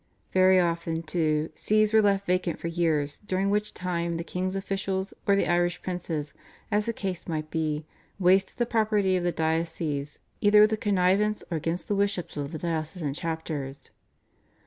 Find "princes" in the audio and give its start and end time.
5.83-6.33